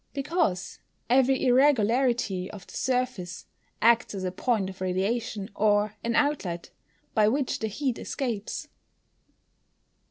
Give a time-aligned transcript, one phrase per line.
[0.13, 0.79] _Because
[1.11, 3.45] every irregularity of the surface
[3.83, 6.71] acts as a point of radiation, or an outlet
[7.13, 8.67] by which the heat escapes.